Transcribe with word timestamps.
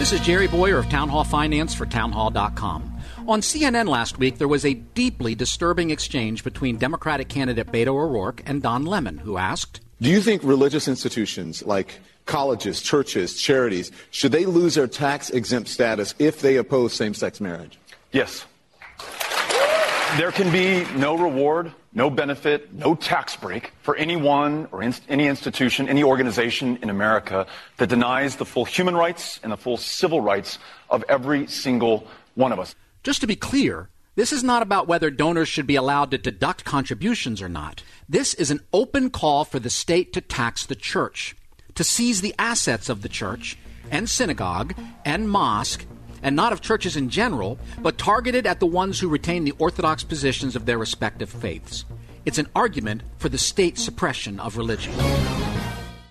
This 0.00 0.14
is 0.14 0.20
Jerry 0.20 0.46
Bowyer 0.46 0.78
of 0.78 0.88
Town 0.88 1.10
Hall 1.10 1.24
Finance 1.24 1.74
for 1.74 1.84
townhall.com. 1.84 3.02
On 3.28 3.42
CNN 3.42 3.86
last 3.86 4.18
week, 4.18 4.38
there 4.38 4.48
was 4.48 4.64
a 4.64 4.72
deeply 4.72 5.34
disturbing 5.34 5.90
exchange 5.90 6.42
between 6.42 6.78
Democratic 6.78 7.28
candidate 7.28 7.66
Beto 7.66 7.88
O'Rourke 7.88 8.42
and 8.46 8.62
Don 8.62 8.86
Lemon, 8.86 9.18
who 9.18 9.36
asked 9.36 9.82
Do 10.00 10.08
you 10.08 10.22
think 10.22 10.42
religious 10.42 10.88
institutions 10.88 11.62
like 11.66 12.00
colleges, 12.24 12.80
churches, 12.80 13.38
charities, 13.38 13.92
should 14.10 14.32
they 14.32 14.46
lose 14.46 14.74
their 14.74 14.86
tax 14.86 15.28
exempt 15.28 15.68
status 15.68 16.14
if 16.18 16.40
they 16.40 16.56
oppose 16.56 16.94
same 16.94 17.12
sex 17.12 17.38
marriage? 17.38 17.78
Yes. 18.10 18.46
There 20.16 20.32
can 20.32 20.50
be 20.52 20.84
no 20.96 21.16
reward, 21.16 21.72
no 21.94 22.10
benefit, 22.10 22.74
no 22.74 22.94
tax 22.94 23.36
break 23.36 23.72
for 23.82 23.94
anyone 23.96 24.68
or 24.72 24.82
any 24.82 25.26
institution, 25.26 25.88
any 25.88 26.02
organization 26.02 26.78
in 26.82 26.90
America 26.90 27.46
that 27.76 27.88
denies 27.88 28.36
the 28.36 28.44
full 28.44 28.64
human 28.64 28.96
rights 28.96 29.38
and 29.42 29.52
the 29.52 29.56
full 29.56 29.76
civil 29.76 30.20
rights 30.20 30.58
of 30.90 31.04
every 31.08 31.46
single 31.46 32.06
one 32.34 32.52
of 32.52 32.58
us. 32.58 32.74
Just 33.02 33.20
to 33.20 33.26
be 33.26 33.36
clear, 33.36 33.88
this 34.16 34.32
is 34.32 34.42
not 34.42 34.62
about 34.62 34.88
whether 34.88 35.10
donors 35.10 35.48
should 35.48 35.66
be 35.66 35.76
allowed 35.76 36.10
to 36.10 36.18
deduct 36.18 36.64
contributions 36.64 37.40
or 37.40 37.48
not. 37.48 37.82
This 38.08 38.34
is 38.34 38.50
an 38.50 38.60
open 38.72 39.10
call 39.10 39.44
for 39.44 39.60
the 39.60 39.70
state 39.70 40.12
to 40.14 40.20
tax 40.20 40.66
the 40.66 40.74
church, 40.74 41.36
to 41.76 41.84
seize 41.84 42.20
the 42.20 42.34
assets 42.38 42.88
of 42.88 43.02
the 43.02 43.08
church 43.08 43.56
and 43.90 44.10
synagogue 44.10 44.74
and 45.04 45.30
mosque 45.30 45.86
and 46.22 46.36
not 46.36 46.52
of 46.52 46.60
churches 46.60 46.96
in 46.96 47.08
general, 47.10 47.58
but 47.80 47.98
targeted 47.98 48.46
at 48.46 48.60
the 48.60 48.66
ones 48.66 49.00
who 49.00 49.08
retain 49.08 49.44
the 49.44 49.54
orthodox 49.58 50.02
positions 50.02 50.56
of 50.56 50.66
their 50.66 50.78
respective 50.78 51.30
faiths. 51.30 51.84
It's 52.24 52.38
an 52.38 52.48
argument 52.54 53.02
for 53.18 53.28
the 53.28 53.38
state 53.38 53.78
suppression 53.78 54.40
of 54.40 54.56
religion. 54.56 54.92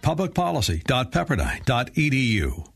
Publicpolicy.pepperdine.edu 0.02 2.70